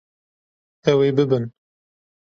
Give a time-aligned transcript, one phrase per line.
[0.91, 1.45] Ew ê bibin.